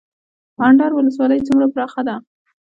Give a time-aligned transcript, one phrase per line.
[0.67, 2.15] اندړ ولسوالۍ څومره پراخه ده؟